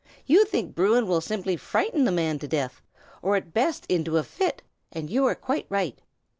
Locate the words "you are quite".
5.11-5.67